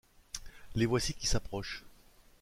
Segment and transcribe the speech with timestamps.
[0.73, 1.83] Les voici qui s’approchent!